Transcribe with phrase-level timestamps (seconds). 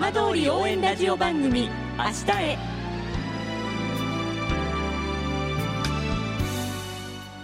[0.00, 1.68] 浜通り応援ラジオ番組
[1.98, 2.58] 明日へ。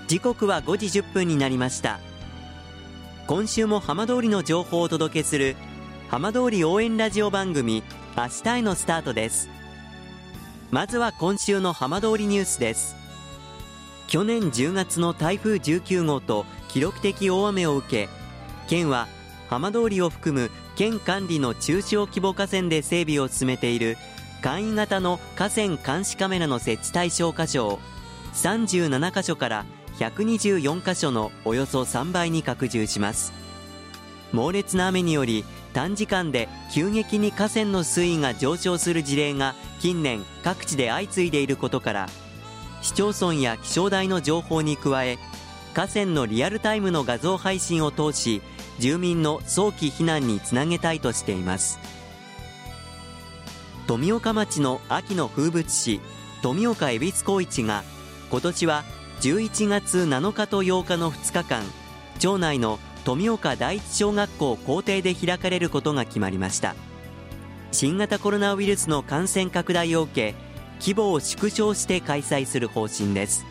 [0.06, 1.98] 時刻は5時10分になりました。
[3.26, 5.56] 今週も浜通りの情報をお届けする
[6.08, 7.82] 浜通り応援ラジオ番組
[8.16, 9.50] 明日へのスタートです。
[10.70, 12.94] まずは今週の浜通りニュースです。
[14.06, 18.08] 去年10月の台風19号と記録的大雨を受け
[18.68, 19.08] 県は
[19.50, 23.96] 浜通りを含む県管理の中小規模河川で整備を進めている
[24.42, 27.80] 簡易型の河川監視カメラの設置対象箇所を
[28.34, 29.64] 37箇所から
[29.98, 33.44] 124箇所のおよそ3倍に拡充します。
[34.34, 42.08] 猛烈な雨により短時間で急激に河川の水位が上昇する事例が近年各地で相次いでいることから
[42.82, 45.18] 市町村や気象台の情報に加え
[45.72, 48.42] 河川のリアルタイムの画像配信を通し
[48.78, 51.78] 住民の早期避難につなげたいとしています。
[53.86, 56.00] 富岡町の秋の風物詩
[56.42, 57.84] 富岡恵比寿小市が
[58.30, 58.84] 今年は
[59.20, 61.62] 11月7日と8日の2日間
[62.18, 66.74] 町内の富岡第一小学校校庭で開かれることが決まりました。
[67.72, 70.34] 新型コロナウイルスの感染拡大を受け
[70.80, 73.44] 規模を縮小して開催する方針です。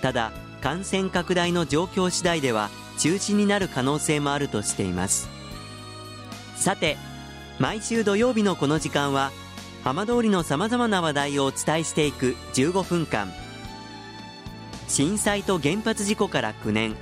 [0.00, 5.28] ただ感染拡大の状況次第では中止になる可能性もあるとしています。
[6.56, 6.96] さて
[7.58, 9.32] 毎週土曜日のこの時間は
[9.84, 13.32] 浜通りのさまざまな話題をお伝えしていく15分間。
[14.88, 16.94] 震災と原発事故から9年。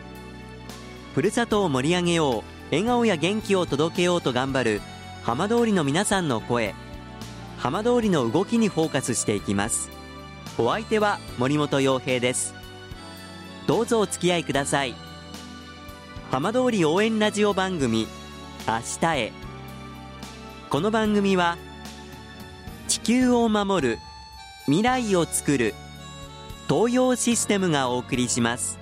[1.15, 4.81] ふるさとを盛り上げよう笑顔や元気を届けようと頑張る
[5.25, 6.75] 浜通りの皆さんの声。
[7.59, 9.91] 浜通りの動きにフォーカスしていきます。
[10.57, 12.55] お相手は森本洋平です。
[13.67, 15.10] どうぞお付き合いください。
[16.31, 18.07] 浜通り応援ラジオ番組
[18.69, 19.33] 明日へ。
[20.69, 21.59] この番組は
[22.87, 23.99] 地球を守る
[24.67, 25.75] 未来をつくる
[26.69, 28.80] 東洋システムがお送りします。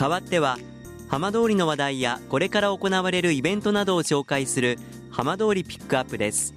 [0.00, 0.56] 代わっては
[1.08, 4.78] 浜通りの話題やこれから行われるイベントなどを紹介する
[5.10, 6.54] 浜通りピックアップです。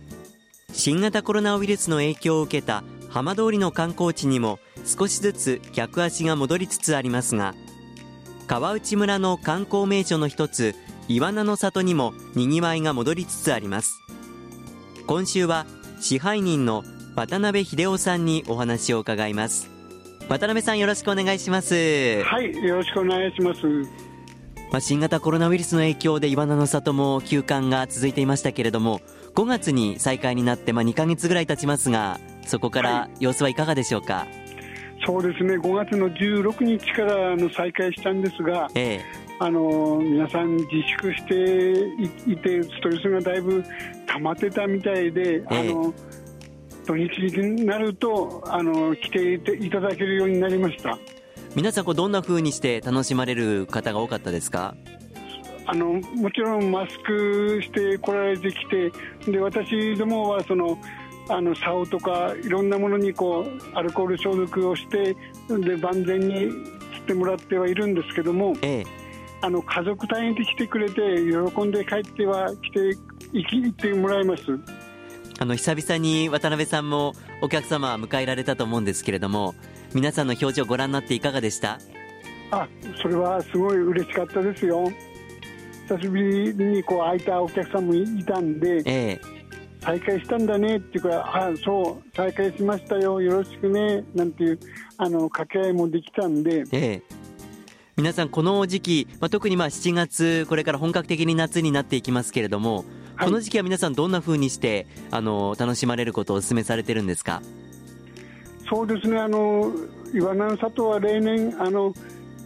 [0.71, 7.53] 新型コロナウイルスの影響を受けた浜通りの観光地にも少しずつ客足が戻りつつありますが
[8.47, 10.73] 川内村の観光名所の一つ
[11.09, 13.99] 岩名の里にもにぎわいが戻りつつあります。
[15.05, 15.65] 今週は
[15.99, 16.85] 支配人の
[17.17, 19.72] 渡辺秀夫さんにお話を伺います。
[20.29, 22.23] 渡辺さんよろしくお願いします。
[22.23, 23.61] はいよろしくお願いします。
[24.71, 29.01] まあ、新型コロナウイルスの影響で岩名の里も休館が続いていましたけれども
[29.35, 34.27] 5月に再開になってまあ2か月ぐらい経ちますがそこから様子はいかがでしょうか、はい、
[35.05, 39.01] そうですね5月の16日からの再開したんですが、ええ、
[39.37, 40.67] あの皆さん自
[40.97, 43.63] 粛していてストレスがだいぶ
[44.07, 45.93] 溜まってたみたいで、え、あの
[46.85, 47.07] 土日
[47.39, 50.97] になるとあの来ていただけるようになりました。
[51.55, 54.75] 皆さんこうどんな風にして楽しまれる方が多かったですか？
[55.65, 60.77] あのもちろんマスクして来られてきてで私どもはその
[61.29, 65.15] あの竿とかいろんなものにこうアルコール消毒をして
[65.47, 66.51] で万全に
[66.95, 68.85] してもらってはいるんですけども、ええ、
[69.41, 72.79] あの家族単位で来てくれて喜んで帰っては来て
[73.31, 74.43] 行ってもらいます。
[75.39, 79.55] あの久々に渡辺さんもお客様迎えられたと思うんですけれども
[79.93, 81.79] 皆さんの表情ご覧になっていかがでした？
[82.51, 82.67] あ
[83.01, 84.91] それはすごい嬉しかったですよ。
[85.89, 89.21] 久しぶりにこう空いたお客さんもいたんで、ええ、
[89.81, 94.59] 再開したんだねっていうかあそう再開しましたよよろしくねなんていう
[94.97, 97.03] あの掛け合いもできたんで、ええ、
[97.97, 102.85] 皆さんこの時期、まあ、特にまあ7月これから本格的に夏になっていきますけれども
[103.19, 107.41] この時期は皆さんどんなふうにしてあの楽しまれることをお勧めされてるんですか？
[108.69, 109.17] そうですね。
[109.19, 109.71] あの
[110.13, 111.93] 岩南里は例年あの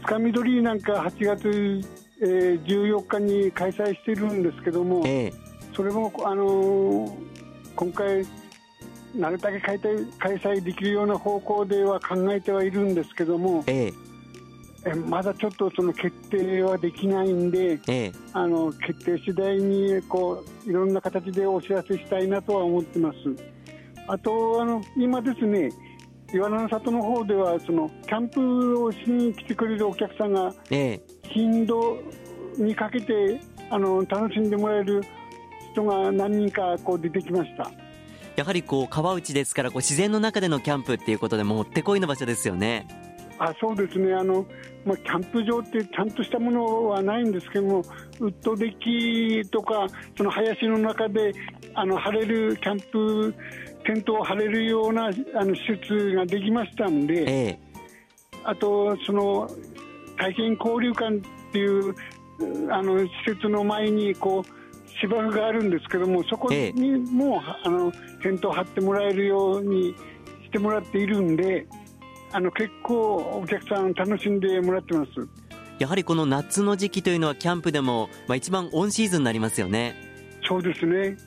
[0.01, 1.81] つかみ取りなんか8月、
[2.21, 5.33] えー、14日に開催しているんですけども、えー、
[5.75, 7.17] それもあの
[7.75, 8.25] 今回
[9.15, 14.06] なるだけ開催開催できるような方向では考えてはいるんですけども、えーえ
[14.95, 23.17] まだちょっとその決定はできないんで、ええ、あの決定次第にこういろんな形でお知らせしたいなとは思ってます。
[24.07, 25.69] あとあの今ですね
[26.33, 31.97] 岩名の里の方ではそのキャンプをしに来てくれるお客さんがええ、頻度
[32.57, 35.03] にかけてあの楽しんでもらえる
[35.73, 37.71] 人が何人かこう出てきました。
[38.35, 43.06] やはりこう川内ですからこう自然の中でのキャンプっていうことでもってこいの場所ですよね。
[43.39, 44.13] あそうですね。
[44.13, 44.45] あの、
[44.85, 47.79] まあ、キャンプ場ってちゃんとしたものはないんですけども
[48.19, 49.87] ウッドデッキとか
[50.17, 51.33] その林の中で
[51.73, 53.35] あの張れるキャンプ
[53.85, 55.09] テントを張れるようなあ
[55.45, 57.59] の施設ができましたんでええ、
[58.43, 59.49] あとその
[60.17, 61.95] 体験交流館っていう
[62.71, 66.71] あの施設の前にこう芝生があるんですけどもそこええ。
[66.71, 67.91] にもあの
[68.23, 69.95] テントを張ってもらえるように
[70.43, 71.67] してもらっているんで
[72.31, 75.11] あの結構お客さん楽しんでもらってます。
[75.79, 79.95] やはりこの夏の時期というのはキャンプでも、まあ、一番オンシーズンになりますよね。
[80.47, 81.17] そうですね。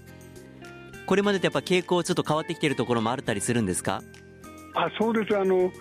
[1.07, 4.03] これまでとやっぱ傾向ちょっと変わってきてるところもあったりするんですか？
[4.75, 5.37] あ、そうです。
[5.37, 5.73] あの。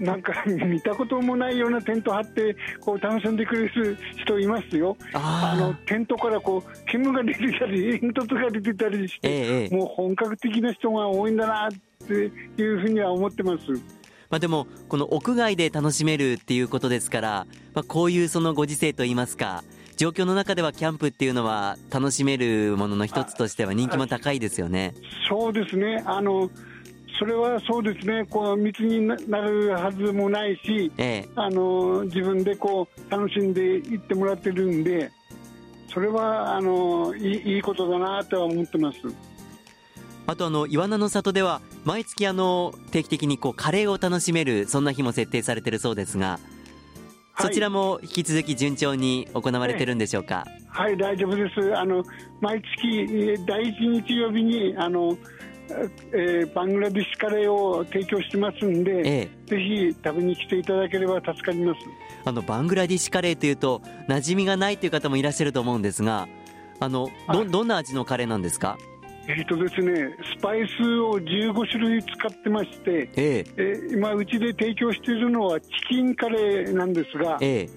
[0.00, 4.96] なんか見たこともないようなテント張ってこう楽しんでくれる人いますよ。
[5.12, 12.30] あのテントからこう煙が出てたり煙突が出てたりして、ええ、もう本格的な人が多いんだなってい
[12.62, 13.64] うふうには思ってます。
[14.30, 19.64] まあでもこの屋外で楽しめるっていうことですから、まあ、こういうそのご時世といいますか
[19.96, 24.94] 状況の中ではキャンプっていうのは楽しめるものの一つとしては人気も高いですよね。
[25.28, 26.02] そうですね。
[26.06, 26.48] あの
[27.18, 28.24] それはそうですね。
[28.30, 35.10] こう密になるはずもないし、ええ、あの自分でこう楽しんでいってもらってるんで、
[35.92, 38.98] それはあのいいいいことだなとは思ってます。
[40.28, 46.38] あとあの岩名の里では毎月あの定期的にこうカレーを楽しめるそんな日も設定されてるそうですが、
[47.32, 50.46] はい、そちらも引き続き順調に行われてるんでしょうか？
[50.68, 51.74] はい、大丈夫です。
[51.74, 52.04] あの
[52.42, 55.16] 毎月第一日曜日にあの。
[55.70, 61.80] えー、バングラディッシュカレーを提供してますんで、ええ、ぜひ食べに来ていただければ助かります
[62.24, 66.26] あのバングラディッシュカレーというと馴染みがないという方もいらっしゃると思うんですが
[66.80, 68.78] あのどどんな味のカレーなんですか？
[69.30, 73.62] えーとですね、スパイスを15種類使ってまして、ええ。
[73.62, 77.68] ー、今、うちで提供しているのはチキンカレーなんですが、え、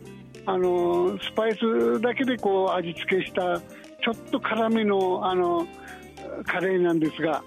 [0.46, 5.68] あのスパイスだけでこう味付けしたちょっと辛めのあの
[6.46, 7.44] カレーなんですが、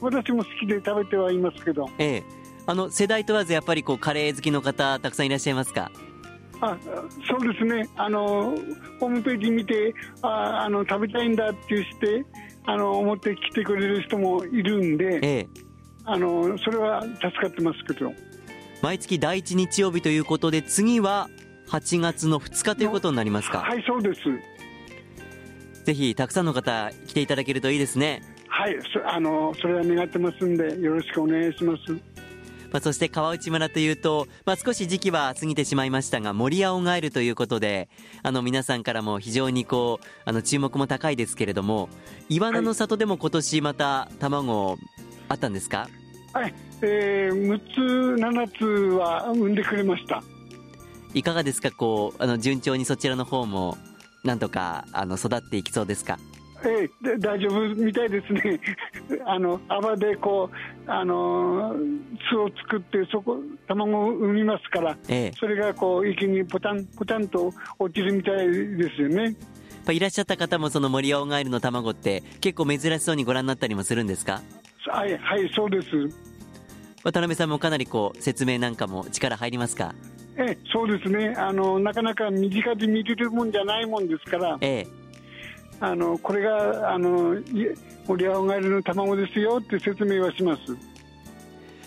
[0.00, 2.22] 私も好きで食べてはいますけど、ええ、
[2.66, 5.90] あの世代問わずやっぱりこうカレー好きの方たくさんいらっしゃいますか？
[6.60, 6.78] あ
[7.28, 7.88] そうですね。
[7.96, 8.54] あの
[9.00, 9.92] ホームページ見て
[10.22, 12.24] ああの食べたいんだってして
[12.64, 15.48] あの思って来てくれる人もいるんで、ええ、
[16.04, 18.12] あのそれは助かってますけど。
[18.82, 21.28] 毎月第一日曜日ということで次は
[21.68, 23.58] 8月の2日ということになりますか？
[23.58, 24.20] はいそうです。
[25.84, 28.22] ぜひたくさんの方来ていただけるといいですね。
[28.48, 28.76] はい
[29.06, 31.96] あのそれは願ってますんでよろしくお願いします
[32.72, 37.88] まあ、そして川内村というと、まあ、少し時期は過ぎてしまいましたが森青ガエルということで
[38.22, 41.88] あの皆さんからも非常にこうあの注目も高いですけれども
[42.28, 44.78] 岩名の里でも今年また卵
[45.28, 45.88] あったんですか？
[46.32, 48.64] はい、えー、6つ7つ
[48.96, 50.22] は産んでくれました。
[51.14, 51.70] いかがですか？
[51.70, 53.76] こうあの順調にそちらの方も
[54.24, 56.18] なんとかあの育っていきそうですか？
[56.64, 58.60] ええ、大丈夫みたいですね、
[59.26, 60.48] あの泡でこ
[60.86, 61.74] うあの
[62.30, 69.34] 巣を作って、そこ、卵を産みますから、ええ、それがこう池にポタンポタンと落ちるみたいですよね。
[69.90, 74.40] いらっしゃった方も、その森青ガエルの卵って、結構珍しそうにご覧になったりもするんですか？
[74.86, 75.88] はい、はい、そうです。
[77.02, 79.92] 渡辺さんもかなりこう説明なんかも力入りますか？
[80.36, 84.56] ええ、そうですねあの、なかなか身近で見れるもんじゃないもんですから。
[84.60, 85.01] ええ
[85.84, 87.34] あのこれがあの
[88.06, 90.72] 森青ガエルの卵ですよって説明はします、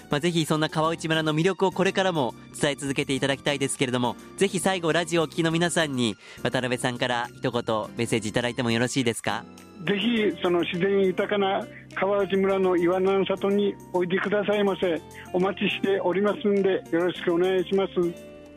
[0.09, 7.63] まあ、ぜひそんな川内村の魅力をこれからも伝え続けていただきたいですけれどもぜひ最後ラジオを聴きの皆さんに渡辺さんから一言
[7.95, 9.45] メッセージいただいてもよろしいですか？
[9.87, 15.01] ぜひその自然豊かな川内村の岩南里においでくださいませ。
[15.31, 17.93] お待ちしておりますんでよろしくお願いします。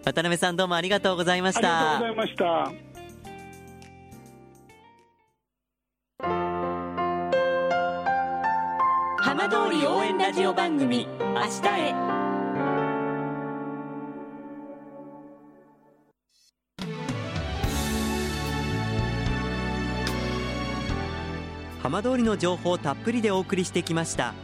[0.05, 1.97] 渡辺さんどうもありがとうございました。
[1.97, 2.37] ありがとうございまし
[2.83, 2.88] た
[10.29, 11.95] ラジオ番組「明日へ」
[21.83, 24.35] 浜通りの情報をたっぷりでお送りしてきました。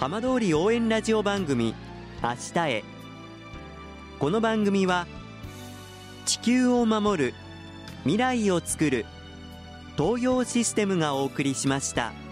[0.00, 1.76] 浜通り応援ラジオ番組
[2.20, 2.82] 「明日へ」
[4.18, 5.06] この番組は
[6.24, 7.34] 地球を守る
[8.02, 9.06] 未来をつくる
[9.96, 12.25] 東洋システムがお送りしました。